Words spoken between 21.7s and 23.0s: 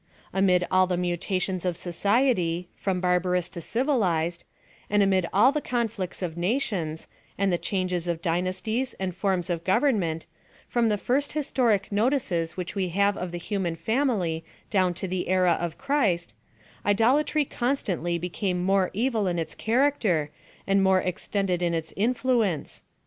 its influ ence.